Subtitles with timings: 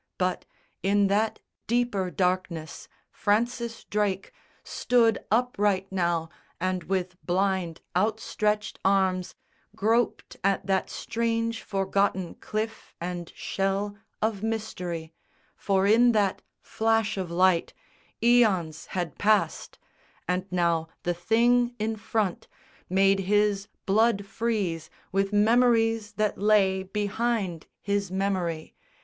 [0.17, 0.45] But,
[0.81, 4.31] in that deeper darkness, Francis Drake
[4.63, 6.27] Stood upright now,
[6.59, 9.35] and with blind outstretched arms
[9.75, 15.13] Groped at that strange forgotten cliff and shell Of mystery;
[15.55, 17.75] for in that flash of light
[18.23, 19.77] Æons had passed;
[20.27, 22.47] and now the Thing in front
[22.89, 28.73] Made his blood freeze with memories that lay Behind his Memory.